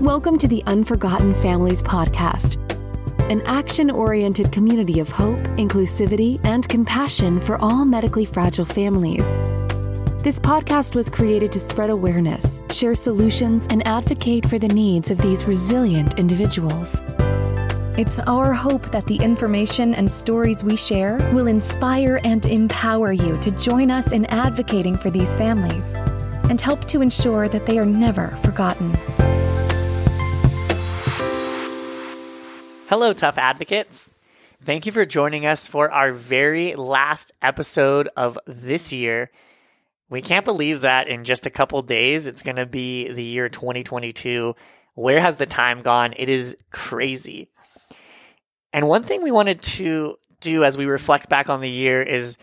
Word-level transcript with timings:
Welcome 0.00 0.38
to 0.38 0.46
the 0.46 0.62
Unforgotten 0.66 1.34
Families 1.42 1.82
Podcast, 1.82 2.54
an 3.32 3.42
action 3.42 3.90
oriented 3.90 4.52
community 4.52 5.00
of 5.00 5.08
hope, 5.08 5.40
inclusivity, 5.56 6.38
and 6.44 6.68
compassion 6.68 7.40
for 7.40 7.60
all 7.60 7.84
medically 7.84 8.24
fragile 8.24 8.64
families. 8.64 9.24
This 10.22 10.38
podcast 10.38 10.94
was 10.94 11.10
created 11.10 11.50
to 11.50 11.58
spread 11.58 11.90
awareness, 11.90 12.62
share 12.70 12.94
solutions, 12.94 13.66
and 13.70 13.84
advocate 13.88 14.46
for 14.46 14.56
the 14.56 14.68
needs 14.68 15.10
of 15.10 15.18
these 15.18 15.46
resilient 15.46 16.16
individuals. 16.16 17.02
It's 17.98 18.20
our 18.20 18.54
hope 18.54 18.92
that 18.92 19.06
the 19.06 19.16
information 19.16 19.94
and 19.94 20.08
stories 20.08 20.62
we 20.62 20.76
share 20.76 21.16
will 21.32 21.48
inspire 21.48 22.20
and 22.22 22.46
empower 22.46 23.10
you 23.10 23.36
to 23.38 23.50
join 23.50 23.90
us 23.90 24.12
in 24.12 24.26
advocating 24.26 24.96
for 24.96 25.10
these 25.10 25.34
families 25.34 25.92
and 26.48 26.60
help 26.60 26.86
to 26.86 27.02
ensure 27.02 27.48
that 27.48 27.66
they 27.66 27.80
are 27.80 27.84
never 27.84 28.28
forgotten. 28.44 28.96
Hello, 32.88 33.12
tough 33.12 33.36
advocates. 33.36 34.14
Thank 34.64 34.86
you 34.86 34.92
for 34.92 35.04
joining 35.04 35.44
us 35.44 35.68
for 35.68 35.92
our 35.92 36.10
very 36.10 36.74
last 36.74 37.32
episode 37.42 38.08
of 38.16 38.38
this 38.46 38.94
year. 38.94 39.30
We 40.08 40.22
can't 40.22 40.46
believe 40.46 40.80
that 40.80 41.06
in 41.06 41.24
just 41.24 41.44
a 41.44 41.50
couple 41.50 41.82
days 41.82 42.26
it's 42.26 42.42
going 42.42 42.56
to 42.56 42.64
be 42.64 43.12
the 43.12 43.22
year 43.22 43.50
2022. 43.50 44.54
Where 44.94 45.20
has 45.20 45.36
the 45.36 45.44
time 45.44 45.82
gone? 45.82 46.14
It 46.16 46.30
is 46.30 46.56
crazy. 46.70 47.50
And 48.72 48.88
one 48.88 49.02
thing 49.02 49.22
we 49.22 49.32
wanted 49.32 49.60
to 49.60 50.16
do 50.40 50.64
as 50.64 50.78
we 50.78 50.86
reflect 50.86 51.28
back 51.28 51.50
on 51.50 51.60
the 51.60 51.70
year 51.70 52.00
is 52.00 52.38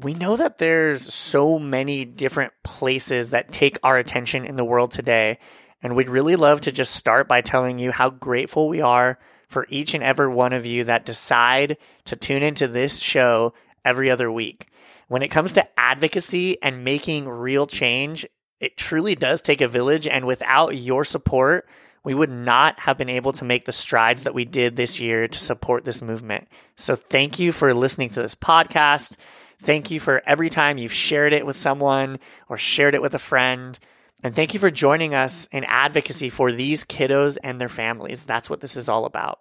we 0.00 0.14
know 0.14 0.36
that 0.36 0.58
there's 0.58 1.14
so 1.14 1.60
many 1.60 2.04
different 2.04 2.54
places 2.64 3.30
that 3.30 3.52
take 3.52 3.78
our 3.84 3.98
attention 3.98 4.44
in 4.44 4.56
the 4.56 4.64
world 4.64 4.90
today. 4.90 5.38
And 5.82 5.94
we'd 5.94 6.08
really 6.08 6.36
love 6.36 6.60
to 6.62 6.72
just 6.72 6.94
start 6.94 7.28
by 7.28 7.40
telling 7.40 7.78
you 7.78 7.92
how 7.92 8.10
grateful 8.10 8.68
we 8.68 8.80
are 8.80 9.18
for 9.48 9.66
each 9.68 9.94
and 9.94 10.02
every 10.02 10.28
one 10.28 10.52
of 10.52 10.66
you 10.66 10.84
that 10.84 11.06
decide 11.06 11.76
to 12.04 12.16
tune 12.16 12.42
into 12.42 12.68
this 12.68 13.00
show 13.00 13.54
every 13.84 14.10
other 14.10 14.30
week. 14.30 14.68
When 15.08 15.22
it 15.22 15.28
comes 15.28 15.54
to 15.54 15.66
advocacy 15.78 16.60
and 16.62 16.84
making 16.84 17.28
real 17.28 17.66
change, 17.66 18.26
it 18.60 18.76
truly 18.76 19.14
does 19.14 19.40
take 19.40 19.60
a 19.60 19.68
village. 19.68 20.06
And 20.06 20.26
without 20.26 20.76
your 20.76 21.04
support, 21.04 21.66
we 22.04 22.14
would 22.14 22.30
not 22.30 22.80
have 22.80 22.98
been 22.98 23.08
able 23.08 23.32
to 23.32 23.44
make 23.44 23.64
the 23.64 23.72
strides 23.72 24.24
that 24.24 24.34
we 24.34 24.44
did 24.44 24.76
this 24.76 25.00
year 25.00 25.28
to 25.28 25.40
support 25.40 25.84
this 25.84 26.02
movement. 26.02 26.48
So 26.76 26.94
thank 26.94 27.38
you 27.38 27.52
for 27.52 27.72
listening 27.72 28.10
to 28.10 28.22
this 28.22 28.34
podcast. 28.34 29.16
Thank 29.62 29.90
you 29.90 29.98
for 29.98 30.22
every 30.26 30.50
time 30.50 30.78
you've 30.78 30.92
shared 30.92 31.32
it 31.32 31.46
with 31.46 31.56
someone 31.56 32.18
or 32.48 32.56
shared 32.56 32.94
it 32.94 33.02
with 33.02 33.14
a 33.14 33.18
friend. 33.18 33.78
And 34.22 34.34
thank 34.34 34.52
you 34.52 34.60
for 34.60 34.70
joining 34.70 35.14
us 35.14 35.46
in 35.52 35.64
advocacy 35.64 36.28
for 36.28 36.52
these 36.52 36.84
kiddos 36.84 37.38
and 37.42 37.60
their 37.60 37.68
families. 37.68 38.24
That's 38.24 38.50
what 38.50 38.60
this 38.60 38.76
is 38.76 38.88
all 38.88 39.04
about. 39.04 39.40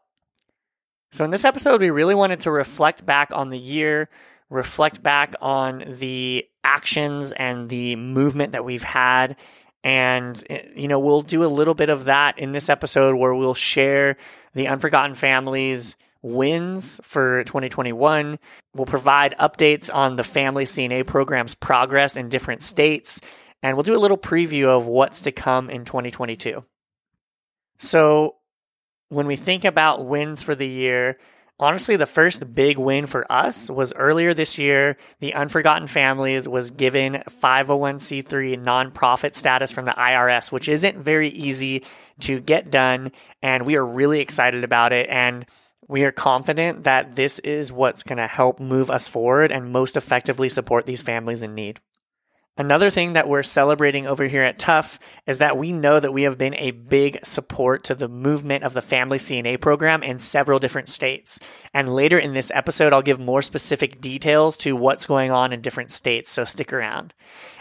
So, 1.11 1.23
in 1.25 1.31
this 1.31 1.45
episode, 1.45 1.81
we 1.81 1.89
really 1.89 2.16
wanted 2.16 2.42
to 2.42 2.52
reflect 2.52 3.05
back 3.05 3.30
on 3.33 3.50
the 3.50 3.58
year, 3.58 4.09
reflect 4.50 5.02
back 5.02 5.33
on 5.42 5.83
the 5.88 6.45
actions 6.64 7.31
and 7.31 7.70
the 7.70 7.95
movement 7.95 8.52
that 8.52 8.66
we've 8.66 8.83
had, 8.83 9.38
and, 9.83 10.44
eh, 10.50 10.61
you 10.75 10.88
know, 10.88 11.00
we'll 11.00 11.22
do 11.22 11.45
a 11.45 11.48
little 11.48 11.73
bit 11.73 11.89
of 11.89 12.05
that 12.05 12.38
in 12.38 12.52
this 12.52 12.70
episode 12.70 13.16
where 13.16 13.33
we'll 13.33 13.53
share 13.53 14.17
the 14.53 14.67
Unforgotten 14.67 15.16
Families 15.16 15.95
wins 16.22 17.00
for 17.03 17.44
2021. 17.45 18.38
We'll 18.75 18.86
provide 18.86 19.38
updates 19.38 19.94
on 19.94 20.17
the 20.17 20.23
Family 20.23 20.66
CNA 20.66 21.05
program's 21.05 21.55
progress 21.55 22.17
in 22.17 22.28
different 22.28 22.64
states. 22.64 23.22
And 23.63 23.75
we'll 23.75 23.83
do 23.83 23.95
a 23.95 24.00
little 24.00 24.17
preview 24.17 24.66
of 24.66 24.86
what's 24.86 25.22
to 25.22 25.31
come 25.31 25.69
in 25.69 25.86
2022. 25.86 26.64
So, 27.80 28.36
when 29.09 29.27
we 29.27 29.36
think 29.36 29.64
about 29.65 30.05
wins 30.05 30.43
for 30.43 30.54
the 30.54 30.67
year, 30.67 31.17
honestly, 31.59 31.95
the 31.95 32.05
first 32.05 32.54
big 32.54 32.77
win 32.77 33.05
for 33.05 33.30
us 33.32 33.70
was 33.70 33.93
earlier 33.93 34.33
this 34.33 34.58
year. 34.58 34.98
The 35.20 35.33
Unforgotten 35.33 35.87
Families 35.87 36.48
was 36.48 36.70
given 36.71 37.23
501c3 37.30 38.61
nonprofit 38.61 39.33
status 39.33 39.71
from 39.71 39.86
the 39.86 39.92
IRS, 39.92 40.52
which 40.52 40.67
isn't 40.67 40.98
very 40.98 41.30
easy 41.30 41.83
to 42.21 42.39
get 42.39 42.70
done. 42.70 43.11
And 43.42 43.65
we 43.65 43.76
are 43.76 43.86
really 43.86 44.20
excited 44.20 44.64
about 44.64 44.92
it. 44.92 45.09
And 45.09 45.45
we 45.87 46.03
are 46.03 46.11
confident 46.11 46.83
that 46.83 47.15
this 47.15 47.39
is 47.39 47.71
what's 47.71 48.03
going 48.03 48.17
to 48.17 48.27
help 48.27 48.59
move 48.59 48.89
us 48.89 49.08
forward 49.08 49.52
and 49.52 49.71
most 49.71 49.95
effectively 49.95 50.49
support 50.49 50.86
these 50.86 51.02
families 51.02 51.43
in 51.43 51.55
need. 51.55 51.80
Another 52.58 52.90
thing 52.90 53.14
that 53.14 53.30
we're 53.30 53.44
celebrating 53.44 54.08
over 54.08 54.26
here 54.26 54.42
at 54.42 54.58
TUF 54.58 54.98
is 55.28 55.38
that 55.38 55.58
we 55.58 55.72
know 55.72 56.00
that 56.00 56.12
we 56.12 56.23
have 56.23 56.40
been 56.40 56.56
a 56.56 56.72
big 56.72 57.23
support 57.23 57.84
to 57.84 57.94
the 57.95 58.08
movement 58.08 58.64
of 58.64 58.73
the 58.73 58.82
Family 58.82 59.20
CNA 59.20 59.62
program 59.62 60.02
in 60.02 60.18
several 60.18 60.58
different 60.58 60.90
states. 60.90 61.40
And 61.72 61.94
later 61.94 62.18
in 62.18 62.34
this 62.34 62.52
episode, 62.52 62.94
I'll 62.94 63.04
give 63.04 63.20
more 63.20 63.44
specific 63.44 64.02
details 64.02 64.58
to 64.58 64.76
what's 64.76 65.06
going 65.06 65.32
on 65.32 65.54
in 65.54 65.62
different 65.62 65.92
states, 65.92 66.32
so 66.32 66.45
stick 66.45 66.73
around. 66.73 67.14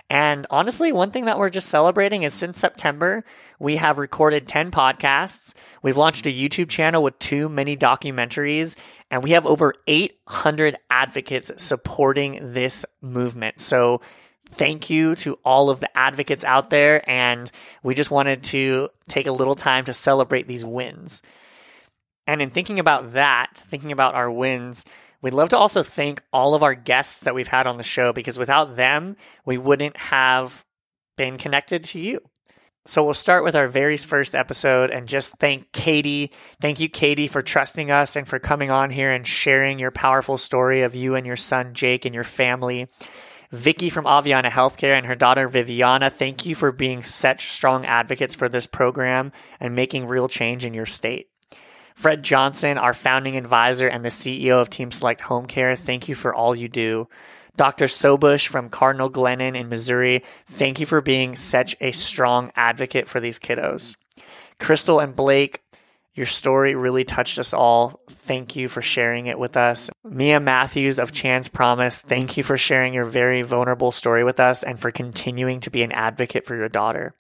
And 0.09 0.47
honestly, 0.51 0.93
one 0.93 1.11
thing 1.11 1.25
that 1.25 1.39
we're 1.39 1.51
just 1.51 1.69
celebrating 1.69 2.23
is 2.23 2.33
since 2.33 2.61
September, 2.61 3.25
we 3.59 3.77
have 3.77 3.99
recorded 3.99 4.47
10 4.47 4.71
podcasts. 4.71 5.53
We've 5.83 5.97
launched 5.97 6.27
a 6.27 6.31
YouTube 6.33 6.69
channel 6.69 7.03
with 7.03 7.19
two 7.19 7.49
mini 7.49 7.77
documentaries, 7.77 8.77
and 9.11 9.23
we 9.23 9.33
have 9.33 9.45
over 9.45 9.75
800 9.87 10.79
advocates 10.91 11.51
supporting 11.57 12.39
this 12.55 12.87
movement. 13.03 13.59
So 13.59 14.01
thank 14.51 14.91
you 14.91 15.15
to 15.17 15.39
all 15.45 15.71
of 15.71 15.81
the 15.81 15.97
advocates 15.97 16.45
out 16.45 16.71
there. 16.71 17.09
And 17.09 17.51
we 17.83 17.95
just 17.95 18.11
wanted 18.11 18.43
to 18.45 18.89
take 19.09 19.27
a 19.27 19.33
little 19.33 19.55
time 19.55 19.85
to 19.85 19.93
celebrate 19.93 20.47
these 20.47 20.65
wins. 20.65 21.23
And 22.27 22.43
in 22.43 22.51
thinking 22.51 22.79
about 22.79 23.13
that, 23.13 23.51
thinking 23.55 23.93
about 23.93 24.15
our 24.15 24.31
wins, 24.31 24.85
we'd 25.23 25.35
love 25.35 25.51
to 25.51 25.59
also 25.59 25.83
thank 25.83 26.23
all 26.33 26.55
of 26.55 26.63
our 26.63 26.75
guests 26.75 27.21
that 27.21 27.35
we've 27.35 27.47
had 27.47 27.67
on 27.67 27.77
the 27.77 27.83
show 27.83 28.13
because 28.13 28.39
without 28.39 28.77
them, 28.77 29.17
we 29.45 29.59
wouldn't 29.59 29.97
have 29.97 30.65
been 31.17 31.37
connected 31.37 31.85
to 31.85 32.01
you. 32.01 32.21
So 32.87 33.03
we'll 33.03 33.15
start 33.15 33.43
with 33.43 33.57
our 33.57 33.67
very 33.67 33.97
first 33.97 34.37
episode 34.37 34.91
and 34.91 35.09
just 35.09 35.33
thank 35.39 35.73
Katie. 35.73 36.31
Thank 36.61 36.79
you, 36.79 36.89
Katie, 36.89 37.27
for 37.27 37.43
trusting 37.43 37.91
us 37.91 38.15
and 38.15 38.29
for 38.29 38.39
coming 38.39 38.71
on 38.71 38.91
here 38.91 39.11
and 39.11 39.27
sharing 39.27 39.81
your 39.81 39.91
powerful 39.91 40.39
story 40.39 40.83
of 40.83 40.95
you 40.95 41.17
and 41.17 41.27
your 41.27 41.37
son, 41.37 41.75
Jake, 41.75 42.05
and 42.05 42.15
your 42.15 42.25
family. 42.25 42.87
Vicky 43.53 43.91
from 43.91 44.05
Aveanna 44.05 44.51
Healthcare 44.51 44.97
and 44.97 45.07
her 45.07 45.15
daughter 45.15 45.49
Viviana, 45.49 46.11
thank 46.11 46.45
you 46.47 46.55
for 46.55 46.73
being 46.73 47.03
such 47.03 47.51
strong 47.51 47.85
advocates 47.85 48.35
for 48.35 48.49
this 48.49 48.67
program 48.67 49.33
and 49.61 49.75
making 49.75 50.07
real 50.07 50.29
change 50.29 50.65
in 50.65 50.75
your 50.75 50.87
state. 50.87 51.29
Fred 51.95 52.23
Johnson, 52.23 52.77
our 52.77 52.93
founding 52.93 53.37
advisor 53.37 53.89
and 53.89 54.05
the 54.05 54.11
CEO 54.11 54.61
of 54.61 54.69
Team 54.69 54.91
Select 54.91 55.23
Home 55.23 55.47
Care, 55.47 55.77
thank 55.77 56.09
you 56.09 56.15
for 56.15 56.35
all 56.35 56.55
you 56.55 56.69
do. 56.69 57.09
Dr. 57.57 57.87
Sobush 57.87 58.47
from 58.49 58.69
Cardinal 58.69 59.11
Glennon 59.11 59.57
in 59.57 59.71
Missouri, 59.71 60.23
thank 60.47 60.79
you 60.79 60.85
for 60.85 61.01
being 61.01 61.35
such 61.35 61.75
a 61.81 61.93
strong 61.93 62.53
advocate 62.55 63.09
for 63.09 63.19
these 63.19 63.39
kiddos. 63.39 63.97
Crystal 64.59 65.01
and 65.01 65.17
Blake, 65.17 65.63
your 66.17 66.27
story 66.27 66.75
really 66.75 67.05
touched 67.05 67.39
us 67.39 67.53
all. 67.53 68.01
Thank 68.09 68.57
you 68.57 68.69
for 68.69 68.81
sharing 68.81 69.27
it 69.27 69.39
with 69.39 69.57
us. 69.57 69.91
Mia 70.03 70.41
Matthews 70.41 70.99
of 70.99 71.13
Chance 71.13 71.49
Promise, 71.49 72.01
thank 72.01 72.39
you 72.39 72.43
for 72.43 72.57
sharing 72.57 72.95
your 72.95 73.05
very 73.05 73.43
vulnerable 73.43 73.93
story 73.93 74.25
with 74.25 74.41
us 74.41 74.63
and 74.63 74.81
for 74.81 74.91
continuing 74.91 75.61
to 75.61 75.71
be 75.71 75.83
an 75.83 75.93
advocate 75.93 76.47
for 76.47 76.57
your 76.57 76.71
daughter. 76.71 77.15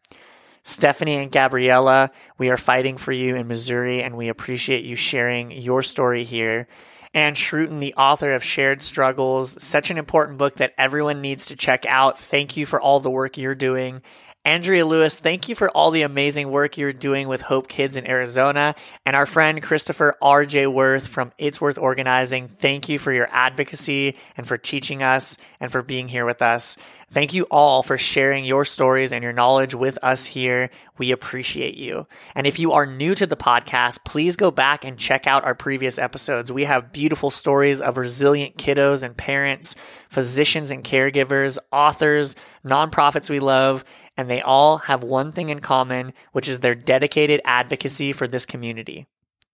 Stephanie 0.62 1.16
and 1.16 1.30
Gabriella, 1.30 2.10
we 2.38 2.48
are 2.48 2.56
fighting 2.56 2.96
for 2.96 3.12
you 3.12 3.36
in 3.36 3.46
Missouri 3.46 4.02
and 4.02 4.16
we 4.16 4.28
appreciate 4.28 4.84
you 4.84 4.96
sharing 4.96 5.50
your 5.52 5.82
story 5.82 6.24
here. 6.24 6.66
Anne 7.14 7.34
Schruton, 7.34 7.80
the 7.80 7.94
author 7.94 8.34
of 8.34 8.42
Shared 8.42 8.82
Struggles, 8.82 9.62
such 9.62 9.90
an 9.90 9.98
important 9.98 10.38
book 10.38 10.56
that 10.56 10.74
everyone 10.76 11.20
needs 11.20 11.46
to 11.46 11.56
check 11.56 11.86
out. 11.86 12.18
Thank 12.18 12.56
you 12.56 12.66
for 12.66 12.80
all 12.80 13.00
the 13.00 13.10
work 13.10 13.38
you're 13.38 13.54
doing. 13.54 14.02
Andrea 14.46 14.86
Lewis, 14.86 15.18
thank 15.18 15.48
you 15.48 15.56
for 15.56 15.68
all 15.70 15.90
the 15.90 16.02
amazing 16.02 16.52
work 16.52 16.78
you're 16.78 16.92
doing 16.92 17.26
with 17.26 17.42
HopeKids 17.42 17.96
in 17.96 18.06
Arizona. 18.06 18.76
And 19.04 19.16
our 19.16 19.26
friend 19.26 19.60
Christopher 19.60 20.14
R.J. 20.22 20.68
Worth 20.68 21.08
from 21.08 21.32
It's 21.36 21.60
Worth 21.60 21.78
Organizing, 21.78 22.46
thank 22.46 22.88
you 22.88 23.00
for 23.00 23.12
your 23.12 23.28
advocacy 23.32 24.14
and 24.36 24.46
for 24.46 24.56
teaching 24.56 25.02
us 25.02 25.36
and 25.58 25.72
for 25.72 25.82
being 25.82 26.06
here 26.06 26.24
with 26.24 26.42
us. 26.42 26.76
Thank 27.10 27.34
you 27.34 27.44
all 27.50 27.82
for 27.82 27.98
sharing 27.98 28.44
your 28.44 28.64
stories 28.64 29.12
and 29.12 29.22
your 29.22 29.32
knowledge 29.32 29.74
with 29.74 29.98
us 30.02 30.26
here. 30.26 30.70
We 30.96 31.10
appreciate 31.10 31.76
you. 31.76 32.06
And 32.34 32.46
if 32.46 32.60
you 32.60 32.72
are 32.72 32.86
new 32.86 33.16
to 33.16 33.26
the 33.26 33.36
podcast, 33.36 34.04
please 34.04 34.36
go 34.36 34.52
back 34.52 34.84
and 34.84 34.96
check 34.96 35.26
out 35.26 35.44
our 35.44 35.54
previous 35.56 35.98
episodes. 35.98 36.52
We 36.52 36.64
have 36.64 36.92
beautiful 36.92 37.30
stories 37.30 37.80
of 37.80 37.96
resilient 37.96 38.58
kiddos 38.58 39.02
and 39.02 39.16
parents, 39.16 39.74
physicians 40.08 40.70
and 40.70 40.84
caregivers, 40.84 41.58
authors, 41.72 42.36
nonprofits 42.64 43.30
we 43.30 43.40
love, 43.40 43.84
and 44.16 44.30
they 44.30 44.40
all 44.40 44.78
have 44.78 45.02
one 45.02 45.32
thing 45.32 45.48
in 45.48 45.60
common, 45.60 46.12
which 46.32 46.48
is 46.48 46.60
their 46.60 46.74
dedicated 46.74 47.40
advocacy 47.44 48.12
for 48.12 48.26
this 48.26 48.46
community. 48.46 49.06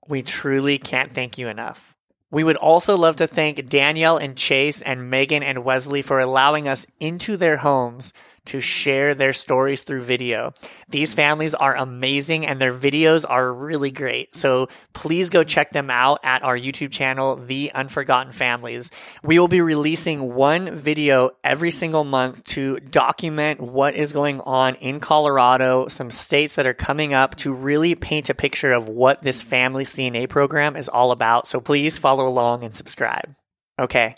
We 0.08 0.22
truly 0.22 0.78
can't 0.78 1.12
thank 1.14 1.38
you 1.38 1.48
enough. 1.48 1.96
We 2.30 2.44
would 2.44 2.56
also 2.56 2.96
love 2.96 3.16
to 3.16 3.26
thank 3.26 3.68
Danielle 3.68 4.16
and 4.16 4.36
Chase 4.36 4.80
and 4.80 5.10
Megan 5.10 5.42
and 5.42 5.64
Wesley 5.64 6.00
for 6.00 6.18
allowing 6.18 6.66
us 6.66 6.86
into 6.98 7.36
their 7.36 7.58
homes 7.58 8.14
to 8.46 8.60
share 8.60 9.14
their 9.14 9.32
stories 9.32 9.82
through 9.82 10.02
video. 10.02 10.52
These 10.88 11.14
families 11.14 11.54
are 11.54 11.76
amazing 11.76 12.46
and 12.46 12.60
their 12.60 12.72
videos 12.72 13.24
are 13.28 13.52
really 13.52 13.90
great. 13.90 14.34
So 14.34 14.68
please 14.92 15.30
go 15.30 15.44
check 15.44 15.72
them 15.72 15.90
out 15.90 16.20
at 16.24 16.42
our 16.42 16.56
YouTube 16.56 16.90
channel, 16.90 17.36
The 17.36 17.72
Unforgotten 17.72 18.32
Families. 18.32 18.90
We 19.22 19.38
will 19.38 19.48
be 19.48 19.60
releasing 19.60 20.34
one 20.34 20.74
video 20.74 21.30
every 21.44 21.70
single 21.70 22.04
month 22.04 22.44
to 22.44 22.80
document 22.80 23.60
what 23.60 23.94
is 23.94 24.12
going 24.12 24.40
on 24.40 24.74
in 24.76 25.00
Colorado, 25.00 25.88
some 25.88 26.10
states 26.10 26.56
that 26.56 26.66
are 26.66 26.74
coming 26.74 27.14
up 27.14 27.36
to 27.36 27.52
really 27.52 27.94
paint 27.94 28.30
a 28.30 28.34
picture 28.34 28.72
of 28.72 28.88
what 28.88 29.22
this 29.22 29.40
family 29.40 29.84
CNA 29.84 30.28
program 30.28 30.76
is 30.76 30.88
all 30.88 31.12
about. 31.12 31.46
So 31.46 31.60
please 31.60 31.98
follow 31.98 32.26
along 32.26 32.64
and 32.64 32.74
subscribe. 32.74 33.34
Okay. 33.78 34.16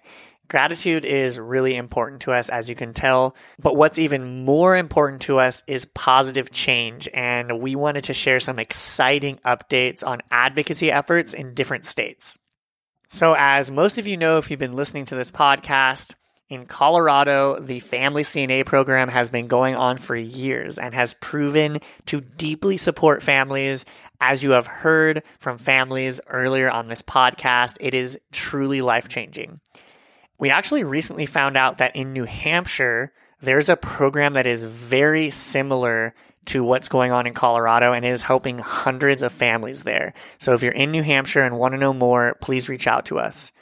Gratitude 0.54 1.04
is 1.04 1.36
really 1.36 1.74
important 1.74 2.20
to 2.22 2.32
us, 2.32 2.48
as 2.48 2.70
you 2.70 2.76
can 2.76 2.94
tell. 2.94 3.34
But 3.58 3.74
what's 3.74 3.98
even 3.98 4.44
more 4.44 4.76
important 4.76 5.22
to 5.22 5.40
us 5.40 5.64
is 5.66 5.84
positive 5.84 6.52
change. 6.52 7.08
And 7.12 7.58
we 7.58 7.74
wanted 7.74 8.04
to 8.04 8.14
share 8.14 8.38
some 8.38 8.60
exciting 8.60 9.40
updates 9.44 10.06
on 10.06 10.20
advocacy 10.30 10.92
efforts 10.92 11.34
in 11.34 11.54
different 11.54 11.86
states. 11.86 12.38
So, 13.08 13.34
as 13.36 13.72
most 13.72 13.98
of 13.98 14.06
you 14.06 14.16
know, 14.16 14.38
if 14.38 14.48
you've 14.48 14.60
been 14.60 14.76
listening 14.76 15.06
to 15.06 15.16
this 15.16 15.32
podcast, 15.32 16.14
in 16.48 16.66
Colorado, 16.66 17.58
the 17.58 17.80
Family 17.80 18.22
CNA 18.22 18.64
program 18.64 19.08
has 19.08 19.28
been 19.28 19.48
going 19.48 19.74
on 19.74 19.98
for 19.98 20.14
years 20.14 20.78
and 20.78 20.94
has 20.94 21.14
proven 21.14 21.80
to 22.06 22.20
deeply 22.20 22.76
support 22.76 23.24
families. 23.24 23.84
As 24.20 24.44
you 24.44 24.52
have 24.52 24.68
heard 24.68 25.24
from 25.40 25.58
families 25.58 26.20
earlier 26.28 26.70
on 26.70 26.86
this 26.86 27.02
podcast, 27.02 27.78
it 27.80 27.92
is 27.92 28.16
truly 28.30 28.82
life 28.82 29.08
changing. 29.08 29.58
We 30.38 30.50
actually 30.50 30.84
recently 30.84 31.26
found 31.26 31.56
out 31.56 31.78
that 31.78 31.96
in 31.96 32.12
New 32.12 32.24
Hampshire, 32.24 33.12
there's 33.40 33.68
a 33.68 33.76
program 33.76 34.34
that 34.34 34.46
is 34.46 34.64
very 34.64 35.30
similar 35.30 36.14
to 36.46 36.62
what's 36.62 36.88
going 36.88 37.12
on 37.12 37.26
in 37.26 37.34
Colorado 37.34 37.92
and 37.92 38.04
it 38.04 38.10
is 38.10 38.22
helping 38.22 38.58
hundreds 38.58 39.22
of 39.22 39.32
families 39.32 39.84
there. 39.84 40.12
So 40.38 40.52
if 40.52 40.62
you're 40.62 40.72
in 40.72 40.90
New 40.90 41.02
Hampshire 41.02 41.42
and 41.42 41.58
want 41.58 41.72
to 41.72 41.78
know 41.78 41.94
more, 41.94 42.36
please 42.40 42.68
reach 42.68 42.86
out 42.86 43.06
to 43.06 43.18
us. 43.18 43.52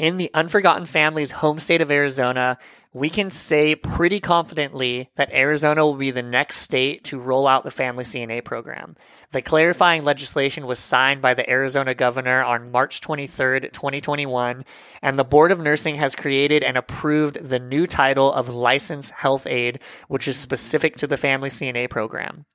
In 0.00 0.16
the 0.16 0.30
Unforgotten 0.32 0.86
Family's 0.86 1.30
home 1.30 1.58
state 1.58 1.82
of 1.82 1.90
Arizona, 1.90 2.56
we 2.94 3.10
can 3.10 3.30
say 3.30 3.74
pretty 3.74 4.18
confidently 4.18 5.10
that 5.16 5.30
Arizona 5.30 5.84
will 5.84 5.92
be 5.92 6.10
the 6.10 6.22
next 6.22 6.56
state 6.56 7.04
to 7.04 7.20
roll 7.20 7.46
out 7.46 7.64
the 7.64 7.70
Family 7.70 8.04
CNA 8.04 8.42
program. 8.42 8.96
The 9.32 9.42
clarifying 9.42 10.02
legislation 10.02 10.66
was 10.66 10.78
signed 10.78 11.20
by 11.20 11.34
the 11.34 11.48
Arizona 11.50 11.94
governor 11.94 12.42
on 12.42 12.72
March 12.72 13.02
23, 13.02 13.60
2021, 13.60 14.64
and 15.02 15.18
the 15.18 15.22
Board 15.22 15.52
of 15.52 15.60
Nursing 15.60 15.96
has 15.96 16.16
created 16.16 16.62
and 16.62 16.78
approved 16.78 17.46
the 17.46 17.58
new 17.58 17.86
title 17.86 18.32
of 18.32 18.48
Licensed 18.48 19.12
Health 19.12 19.46
Aide, 19.46 19.82
which 20.08 20.26
is 20.26 20.38
specific 20.38 20.96
to 20.96 21.06
the 21.06 21.18
Family 21.18 21.50
CNA 21.50 21.90
program. 21.90 22.46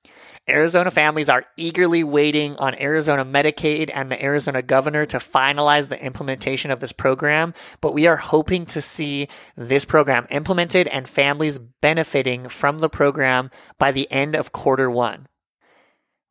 Arizona 0.47 0.91
families 0.91 1.27
are 1.27 1.45
eagerly 1.57 2.03
waiting 2.03 2.55
on 2.57 2.79
Arizona 2.79 3.25
Medicaid 3.25 3.89
and 3.91 4.11
the 4.11 4.23
Arizona 4.23 4.61
governor 4.61 5.03
to 5.07 5.17
finalize 5.17 5.89
the 5.89 6.03
implementation 6.03 6.69
of 6.69 6.79
this 6.79 6.91
program, 6.91 7.53
but 7.81 7.95
we 7.95 8.05
are 8.05 8.17
hoping 8.17 8.67
to 8.67 8.79
see 8.79 9.27
this 9.55 9.85
program 9.85 10.27
implemented 10.29 10.87
and 10.89 11.07
families 11.07 11.57
benefiting 11.57 12.47
from 12.47 12.77
the 12.77 12.89
program 12.89 13.49
by 13.79 13.91
the 13.91 14.09
end 14.11 14.35
of 14.35 14.51
quarter 14.51 14.89
one. 14.89 15.25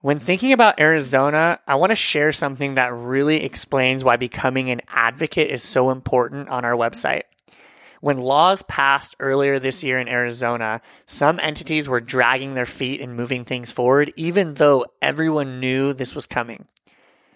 When 0.01 0.21
thinking 0.21 0.53
about 0.53 0.79
Arizona, 0.79 1.59
I 1.67 1.75
want 1.75 1.91
to 1.91 1.97
share 1.97 2.31
something 2.31 2.75
that 2.75 2.95
really 2.95 3.43
explains 3.43 4.05
why 4.05 4.17
becoming 4.17 4.71
an 4.71 4.83
advocate 4.89 5.51
is 5.51 5.63
so 5.63 5.91
important 5.91 6.51
on 6.51 6.65
our 6.65 6.75
website. 6.75 7.23
When 8.05 8.19
laws 8.19 8.63
passed 8.63 9.17
earlier 9.19 9.59
this 9.59 9.83
year 9.83 9.99
in 9.99 10.09
Arizona, 10.09 10.83
some 11.07 11.41
entities 11.41 11.89
were 11.89 12.03
dragging 12.03 12.53
their 12.53 12.67
feet 12.67 13.01
and 13.01 13.17
moving 13.17 13.47
things 13.47 13.73
forward, 13.73 14.13
even 14.15 14.53
though 14.53 14.85
everyone 15.01 15.59
knew 15.59 15.95
this 15.95 16.15
was 16.15 16.27
coming. 16.27 16.67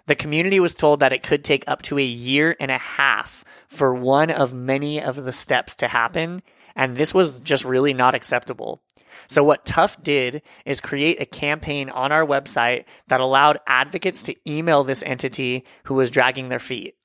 The 0.09 0.15
community 0.15 0.61
was 0.61 0.75
told 0.75 1.01
that 1.01 1.15
it 1.15 1.23
could 1.23 1.43
take 1.43 1.65
up 1.67 1.81
to 1.85 1.99
a 1.99 2.05
year 2.05 2.55
and 2.61 2.71
a 2.71 2.77
half 2.77 3.47
for 3.67 3.95
one 3.95 4.31
of 4.31 4.53
many 4.53 5.01
of 5.03 5.17
the 5.25 5.33
steps 5.33 5.75
to 5.77 5.89
happen, 5.89 6.43
and 6.77 6.99
this 6.99 7.15
was 7.15 7.41
just 7.41 7.65
really 7.65 7.95
not 7.95 8.15
acceptable. 8.15 8.83
So, 9.27 9.43
what 9.43 9.65
TUF 9.65 10.03
did 10.03 10.43
is 10.67 10.83
create 10.83 11.19
a 11.19 11.25
campaign 11.25 11.89
on 11.89 12.13
our 12.13 12.27
website 12.27 12.85
that 13.07 13.23
allowed 13.23 13.57
advocates 13.67 14.23
to 14.25 14.37
email 14.47 14.85
this 14.85 15.03
entity 15.03 15.65
who 15.85 15.95
was 15.95 16.11
dragging 16.11 16.51
their 16.51 16.59
feet 16.59 16.98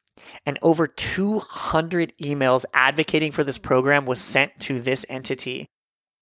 and 0.45 0.57
over 0.61 0.87
200 0.87 2.13
emails 2.21 2.65
advocating 2.73 3.31
for 3.31 3.43
this 3.43 3.57
program 3.57 4.05
was 4.05 4.21
sent 4.21 4.59
to 4.61 4.79
this 4.79 5.05
entity. 5.09 5.65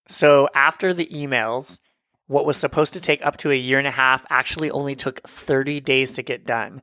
So 0.07 0.49
after 0.53 0.93
the 0.93 1.07
emails, 1.07 1.79
what 2.27 2.45
was 2.45 2.57
supposed 2.57 2.93
to 2.93 2.99
take 2.99 3.25
up 3.25 3.37
to 3.37 3.51
a 3.51 3.55
year 3.55 3.77
and 3.77 3.87
a 3.87 3.91
half 3.91 4.25
actually 4.29 4.71
only 4.71 4.95
took 4.95 5.21
30 5.27 5.79
days 5.81 6.13
to 6.13 6.23
get 6.23 6.45
done. 6.45 6.81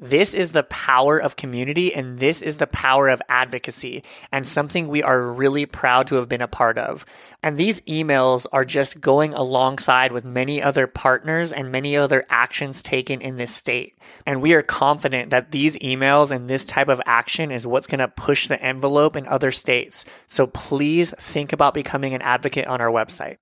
This 0.00 0.32
is 0.32 0.52
the 0.52 0.62
power 0.62 1.18
of 1.18 1.34
community 1.34 1.92
and 1.92 2.20
this 2.20 2.40
is 2.40 2.58
the 2.58 2.68
power 2.68 3.08
of 3.08 3.20
advocacy 3.28 4.04
and 4.30 4.46
something 4.46 4.86
we 4.86 5.02
are 5.02 5.20
really 5.20 5.66
proud 5.66 6.06
to 6.06 6.14
have 6.16 6.28
been 6.28 6.40
a 6.40 6.46
part 6.46 6.78
of. 6.78 7.04
And 7.42 7.56
these 7.56 7.80
emails 7.80 8.46
are 8.52 8.64
just 8.64 9.00
going 9.00 9.34
alongside 9.34 10.12
with 10.12 10.24
many 10.24 10.62
other 10.62 10.86
partners 10.86 11.52
and 11.52 11.72
many 11.72 11.96
other 11.96 12.24
actions 12.30 12.80
taken 12.80 13.20
in 13.20 13.34
this 13.34 13.52
state. 13.52 13.98
And 14.24 14.40
we 14.40 14.54
are 14.54 14.62
confident 14.62 15.30
that 15.30 15.50
these 15.50 15.76
emails 15.78 16.30
and 16.30 16.48
this 16.48 16.64
type 16.64 16.88
of 16.88 17.02
action 17.04 17.50
is 17.50 17.66
what's 17.66 17.88
going 17.88 17.98
to 17.98 18.06
push 18.06 18.46
the 18.46 18.62
envelope 18.62 19.16
in 19.16 19.26
other 19.26 19.50
states. 19.50 20.04
So 20.28 20.46
please 20.46 21.12
think 21.18 21.52
about 21.52 21.74
becoming 21.74 22.14
an 22.14 22.22
advocate 22.22 22.68
on 22.68 22.80
our 22.80 22.90
website. 22.90 23.38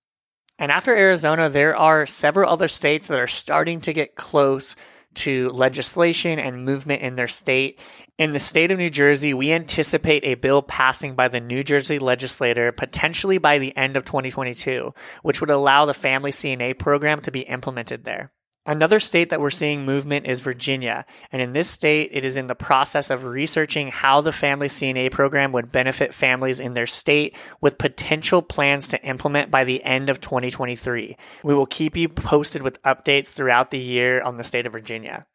And 0.58 0.72
after 0.72 0.96
Arizona, 0.96 1.50
there 1.50 1.76
are 1.76 2.06
several 2.06 2.48
other 2.48 2.68
states 2.68 3.08
that 3.08 3.20
are 3.20 3.26
starting 3.26 3.82
to 3.82 3.92
get 3.92 4.14
close 4.14 4.74
to 5.16 5.50
legislation 5.50 6.38
and 6.38 6.64
movement 6.64 7.02
in 7.02 7.16
their 7.16 7.28
state. 7.28 7.80
In 8.18 8.30
the 8.30 8.38
state 8.38 8.72
of 8.72 8.78
New 8.78 8.90
Jersey, 8.90 9.34
we 9.34 9.52
anticipate 9.52 10.24
a 10.24 10.34
bill 10.34 10.62
passing 10.62 11.14
by 11.14 11.28
the 11.28 11.40
New 11.40 11.62
Jersey 11.62 11.98
legislator 11.98 12.72
potentially 12.72 13.38
by 13.38 13.58
the 13.58 13.76
end 13.76 13.96
of 13.96 14.04
2022, 14.04 14.94
which 15.22 15.40
would 15.40 15.50
allow 15.50 15.84
the 15.84 15.94
family 15.94 16.30
CNA 16.30 16.78
program 16.78 17.20
to 17.22 17.30
be 17.30 17.40
implemented 17.40 18.04
there. 18.04 18.32
Another 18.66 18.98
state 18.98 19.30
that 19.30 19.40
we're 19.40 19.50
seeing 19.50 19.84
movement 19.84 20.26
is 20.26 20.40
Virginia. 20.40 21.06
And 21.30 21.40
in 21.40 21.52
this 21.52 21.70
state, 21.70 22.10
it 22.12 22.24
is 22.24 22.36
in 22.36 22.48
the 22.48 22.56
process 22.56 23.10
of 23.10 23.22
researching 23.22 23.88
how 23.88 24.20
the 24.20 24.32
family 24.32 24.66
CNA 24.66 25.12
program 25.12 25.52
would 25.52 25.70
benefit 25.70 26.12
families 26.12 26.58
in 26.58 26.74
their 26.74 26.86
state 26.86 27.36
with 27.60 27.78
potential 27.78 28.42
plans 28.42 28.88
to 28.88 29.02
implement 29.04 29.52
by 29.52 29.62
the 29.62 29.84
end 29.84 30.10
of 30.10 30.20
2023. 30.20 31.16
We 31.44 31.54
will 31.54 31.66
keep 31.66 31.96
you 31.96 32.08
posted 32.08 32.62
with 32.62 32.82
updates 32.82 33.28
throughout 33.28 33.70
the 33.70 33.78
year 33.78 34.20
on 34.20 34.36
the 34.36 34.44
state 34.44 34.66
of 34.66 34.72
Virginia. 34.72 35.26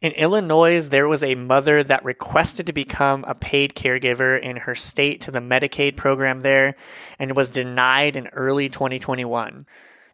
In 0.00 0.12
Illinois, 0.12 0.88
there 0.88 1.08
was 1.08 1.24
a 1.24 1.34
mother 1.34 1.82
that 1.82 2.04
requested 2.04 2.66
to 2.66 2.72
become 2.72 3.24
a 3.26 3.34
paid 3.34 3.74
caregiver 3.74 4.40
in 4.40 4.56
her 4.56 4.74
state 4.74 5.20
to 5.22 5.30
the 5.30 5.40
Medicaid 5.40 5.96
program 5.96 6.40
there 6.40 6.74
and 7.18 7.36
was 7.36 7.48
denied 7.48 8.16
in 8.16 8.28
early 8.28 8.68
2021. 8.68 9.66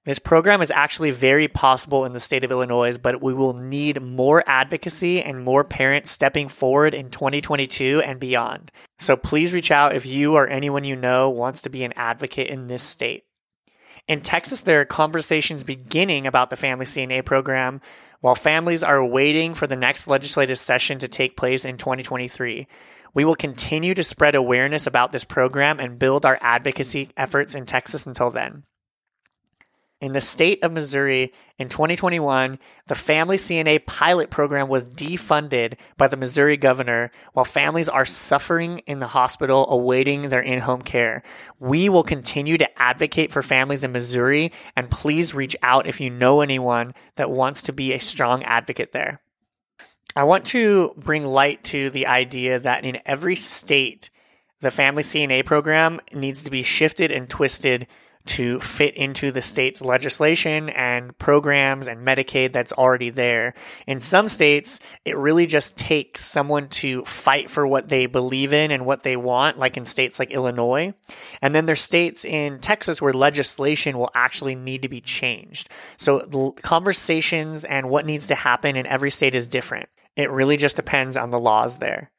This 0.04 0.18
program 0.18 0.61
is 0.61 0.70
actually 0.70 1.12
very 1.12 1.49
possible 1.49 2.04
in 2.04 2.12
the 2.12 2.20
state 2.20 2.44
of 2.44 2.50
Illinois, 2.50 2.99
but 2.99 3.23
we 3.23 3.32
will 3.32 3.54
need 3.54 4.02
more 4.02 4.44
advocacy 4.46 5.23
and 5.23 5.42
more 5.42 5.64
parents 5.64 6.11
stepping 6.11 6.49
forward 6.49 6.92
in 6.92 7.08
2022 7.08 8.02
and 8.04 8.20
beyond. 8.20 8.70
So 8.99 9.16
please 9.16 9.54
reach 9.54 9.70
out 9.70 9.96
if 9.96 10.04
you 10.04 10.34
or 10.34 10.46
anyone 10.46 10.84
you 10.84 10.94
know 10.94 11.30
wants 11.30 11.62
to 11.62 11.70
be 11.70 11.84
an 11.84 11.94
advocate 11.96 12.49
in 12.49 12.66
this 12.66 12.82
state. 12.82 13.25
In 14.06 14.20
Texas, 14.20 14.61
there 14.61 14.82
are 14.82 14.84
conversations 14.84 15.64
beginning 15.64 16.26
about 16.26 16.50
the 16.50 16.56
Family 16.56 16.84
CNA 16.84 17.25
program, 17.25 17.80
while 18.20 18.34
families 18.34 18.82
are 18.82 19.02
waiting 19.02 19.54
for 19.54 19.66
the 19.66 19.76
next 19.76 20.06
legislative 20.06 20.58
session 20.58 20.99
to 20.99 21.08
take 21.08 21.34
place 21.34 21.64
in 21.64 21.78
2023. 21.78 22.66
We 23.14 23.25
will 23.25 23.37
continue 23.37 23.94
to 23.94 24.02
spread 24.02 24.34
awareness 24.34 24.87
about 24.87 25.12
this 25.12 25.25
program 25.25 25.80
and 25.80 25.99
build 25.99 26.26
our 26.26 26.37
advocacy 26.42 27.08
efforts 27.16 27.54
in 27.54 27.64
Texas 27.64 28.06
until 28.06 28.30
then. 28.30 28.64
In 30.04 30.12
the 30.12 30.20
state 30.20 30.62
of 30.62 30.70
Missouri 30.70 31.32
in 31.58 31.70
2021, 31.70 32.58
the 32.88 32.94
Family 32.94 33.38
CNA 33.38 33.87
pilot 33.87 34.28
program 34.28 34.68
was 34.68 34.84
defunded 34.84 35.80
by 35.96 36.08
the 36.08 36.16
Missouri 36.18 36.58
governor 36.58 37.11
while 37.32 37.46
families 37.46 37.88
are 37.88 38.04
suffering 38.04 38.80
in 38.80 39.00
the 39.00 39.06
hospital 39.06 39.66
awaiting 39.70 40.28
their 40.28 40.42
in 40.42 40.58
home 40.58 40.82
care. 40.82 41.23
We 41.58 41.88
will 41.88 42.02
continue 42.02 42.58
to 42.58 42.68
advocate 42.78 43.32
for 43.32 43.42
families 43.42 43.82
in 43.82 43.92
Missouri, 43.92 44.52
and 44.76 44.90
please 44.90 45.32
reach 45.32 45.56
out 45.62 45.87
if 45.87 46.02
you 46.02 46.11
know 46.11 46.42
anyone 46.42 46.92
that 47.16 47.30
wants 47.30 47.62
to 47.62 47.73
be 47.73 47.94
a 47.94 47.99
strong 47.99 48.42
advocate 48.42 48.92
there. 48.92 49.23
I 50.14 50.25
want 50.25 50.44
to 50.49 50.92
bring 50.99 51.25
light 51.25 51.64
to 51.64 51.88
the 51.88 52.08
idea 52.08 52.58
that 52.61 52.84
in 52.84 52.99
every 53.06 53.37
state, 53.37 54.11
the 54.61 54.70
Family 54.70 55.02
CNA 55.02 55.46
program 55.46 55.99
needs 56.12 56.42
to 56.42 56.50
be 56.50 56.62
shifted 56.62 57.11
and 57.11 57.26
twisted 57.26 57.87
to 58.26 58.59
fit 58.61 58.97
into 58.97 59.31
the 59.31 59.43
state's 59.43 59.83
legislation 59.83 60.71
and 60.71 61.16
programs 61.19 61.88
and 61.88 62.07
Medicaid 62.07 62.52
that's 62.52 62.73
already 62.73 63.11
there. 63.11 63.54
In 63.87 64.00
some 64.00 64.28
states, 64.28 64.81
it 65.04 65.16
really 65.16 65.47
just 65.47 65.76
takes 65.76 66.25
someone 66.25 66.69
to 66.69 67.04
fight 67.04 67.50
for 67.50 67.66
what 67.66 67.88
they 67.88 68.07
believe 68.07 68.52
in 68.52 68.71
and 68.71 68.87
what 68.87 69.02
they 69.02 69.16
want, 69.16 69.59
like 69.59 69.76
in 69.76 69.85
states 69.85 70.19
like 70.19 70.31
Illinois. 70.31 70.95
And 71.43 71.54
then 71.54 71.66
there's 71.66 71.83
states 71.83 72.25
in 72.25 72.61
Texas 72.61 73.02
where 73.02 73.12
legislation 73.12 73.99
will 73.99 74.11
actually 74.14 74.54
need 74.54 74.83
to 74.83 74.88
be 74.88 75.00
changed. 75.00 75.69
So 75.99 76.52
conversations 76.62 77.64
and 77.64 77.90
what 77.90 78.07
needs 78.07 78.28
to 78.28 78.35
happen 78.35 78.76
in 78.76 78.87
every 78.87 79.11
state 79.11 79.35
is 79.35 79.49
different. 79.49 79.88
It 80.16 80.31
really 80.31 80.57
just 80.57 80.76
depends 80.76 81.16
on 81.16 81.31
the 81.31 81.40
laws 81.40 81.78
there. 81.78 82.11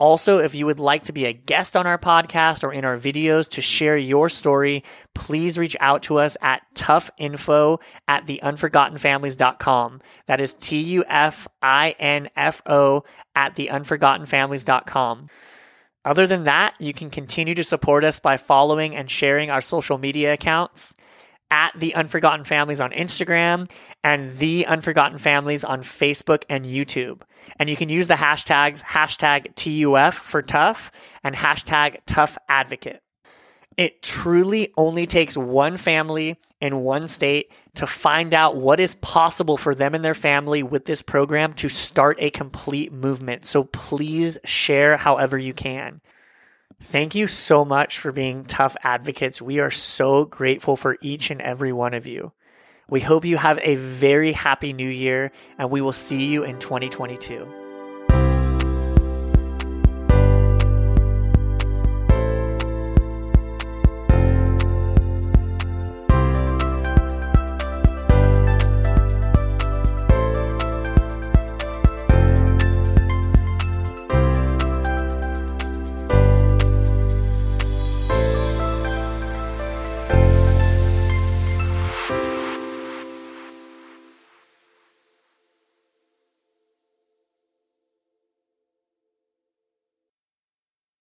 Also, 0.01 0.39
if 0.39 0.55
you 0.55 0.65
would 0.65 0.79
like 0.79 1.03
to 1.03 1.11
be 1.11 1.25
a 1.25 1.31
guest 1.31 1.77
on 1.77 1.85
our 1.85 1.99
podcast 1.99 2.63
or 2.63 2.73
in 2.73 2.83
our 2.83 2.97
videos 2.97 3.47
to 3.47 3.61
share 3.61 3.95
your 3.95 4.29
story, 4.29 4.83
please 5.13 5.59
reach 5.59 5.77
out 5.79 6.01
to 6.01 6.17
us 6.17 6.35
at 6.41 6.63
tufinfo 6.73 7.79
at 8.07 8.25
theunforgottenfamilies.com. 8.25 10.01
That 10.25 10.41
is 10.41 10.55
T 10.55 10.79
U 10.79 11.03
F 11.07 11.47
I 11.61 11.93
N 11.99 12.29
F 12.35 12.63
O 12.65 13.03
at 13.35 13.55
theunforgottenfamilies.com. 13.55 15.29
Other 16.03 16.25
than 16.25 16.43
that, 16.43 16.75
you 16.79 16.93
can 16.93 17.09
continue 17.09 17.53
to 17.55 17.63
support 17.63 18.03
us 18.03 18.19
by 18.19 18.37
following 18.37 18.95
and 18.95 19.09
sharing 19.09 19.51
our 19.51 19.61
social 19.61 19.97
media 19.97 20.33
accounts 20.33 20.95
at 21.51 21.71
the 21.75 21.93
Unforgotten 21.93 22.45
Families 22.45 22.81
on 22.81 22.91
Instagram 22.91 23.69
and 24.03 24.31
the 24.37 24.65
Unforgotten 24.65 25.17
Families 25.17 25.63
on 25.63 25.81
Facebook 25.81 26.43
and 26.49 26.65
YouTube. 26.65 27.21
And 27.59 27.69
you 27.69 27.75
can 27.75 27.89
use 27.89 28.07
the 28.07 28.15
hashtags 28.15 28.83
hashtag 28.83 29.53
TUF 29.55 30.15
for 30.15 30.41
tough 30.41 30.91
and 31.23 31.35
hashtag 31.35 31.97
tough 32.07 32.37
advocate. 32.47 33.00
It 33.81 34.03
truly 34.03 34.71
only 34.77 35.07
takes 35.07 35.35
one 35.35 35.75
family 35.75 36.37
in 36.59 36.83
one 36.83 37.07
state 37.07 37.51
to 37.73 37.87
find 37.87 38.31
out 38.31 38.55
what 38.55 38.79
is 38.79 38.93
possible 38.93 39.57
for 39.57 39.73
them 39.73 39.95
and 39.95 40.03
their 40.03 40.13
family 40.13 40.61
with 40.61 40.85
this 40.85 41.01
program 41.01 41.53
to 41.53 41.67
start 41.67 42.17
a 42.19 42.29
complete 42.29 42.93
movement. 42.93 43.47
So 43.47 43.63
please 43.63 44.37
share 44.45 44.97
however 44.97 45.35
you 45.35 45.55
can. 45.55 45.99
Thank 46.79 47.15
you 47.15 47.25
so 47.25 47.65
much 47.65 47.97
for 47.97 48.11
being 48.11 48.45
tough 48.45 48.77
advocates. 48.83 49.41
We 49.41 49.59
are 49.59 49.71
so 49.71 50.25
grateful 50.25 50.75
for 50.75 50.99
each 51.01 51.31
and 51.31 51.41
every 51.41 51.73
one 51.73 51.95
of 51.95 52.05
you. 52.05 52.33
We 52.87 52.99
hope 52.99 53.25
you 53.25 53.37
have 53.37 53.57
a 53.63 53.73
very 53.73 54.33
happy 54.33 54.73
new 54.73 54.87
year 54.87 55.31
and 55.57 55.71
we 55.71 55.81
will 55.81 55.91
see 55.91 56.27
you 56.27 56.43
in 56.43 56.59
2022. 56.59 57.60